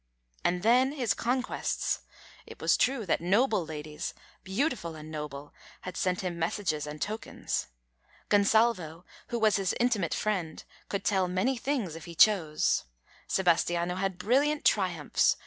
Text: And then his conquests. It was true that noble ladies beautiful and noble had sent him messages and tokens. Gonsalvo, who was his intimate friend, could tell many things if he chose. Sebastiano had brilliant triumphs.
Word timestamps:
And 0.43 0.63
then 0.63 0.93
his 0.93 1.13
conquests. 1.13 2.01
It 2.47 2.59
was 2.59 2.75
true 2.75 3.05
that 3.05 3.21
noble 3.21 3.63
ladies 3.63 4.15
beautiful 4.43 4.95
and 4.95 5.11
noble 5.11 5.53
had 5.81 5.95
sent 5.95 6.21
him 6.21 6.39
messages 6.39 6.87
and 6.87 6.99
tokens. 6.99 7.67
Gonsalvo, 8.27 9.05
who 9.27 9.37
was 9.37 9.57
his 9.57 9.75
intimate 9.79 10.15
friend, 10.15 10.63
could 10.89 11.03
tell 11.05 11.27
many 11.27 11.55
things 11.55 11.95
if 11.95 12.05
he 12.05 12.15
chose. 12.15 12.85
Sebastiano 13.27 13.93
had 13.93 14.17
brilliant 14.17 14.65
triumphs. 14.65 15.37